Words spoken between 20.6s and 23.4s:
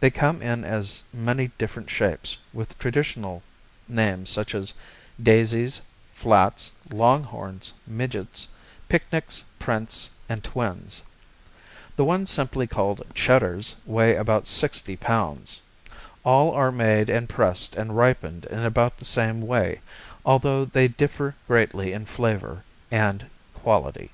they differ greatly in flavor and